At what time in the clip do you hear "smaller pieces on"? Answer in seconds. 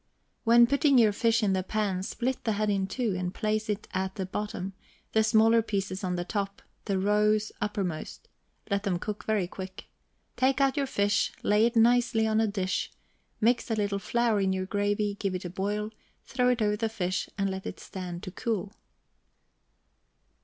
5.23-6.15